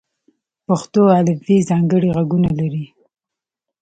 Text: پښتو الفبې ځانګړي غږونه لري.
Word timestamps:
پښتو 0.67 1.01
الفبې 1.17 1.57
ځانګړي 1.69 2.09
غږونه 2.15 2.51
لري. 2.59 2.85